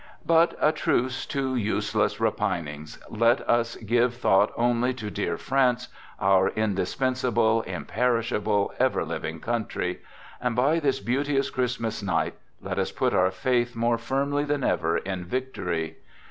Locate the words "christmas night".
11.51-12.33